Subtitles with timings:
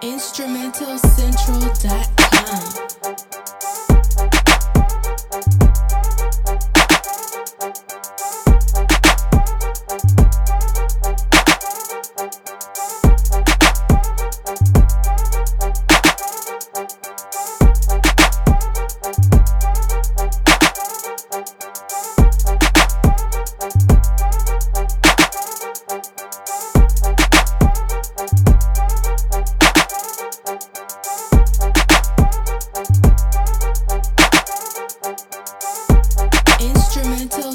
[0.00, 2.87] InstrumentalCentral.com.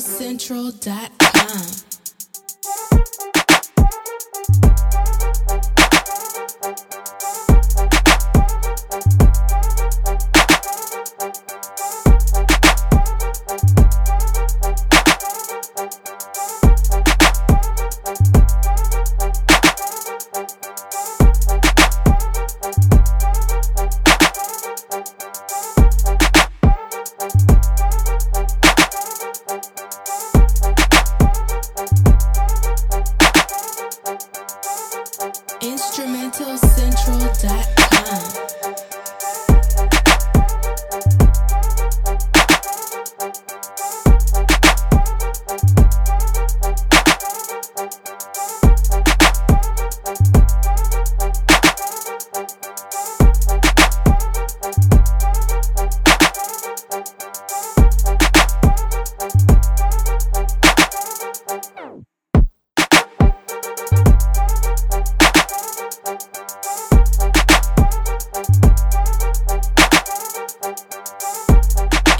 [0.03, 1.92] InstrumentalCentral.com.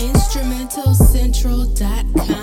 [0.04, 2.42] InstrumentalCentral.com.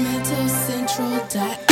[0.00, 1.69] InstrumentalCentral.com.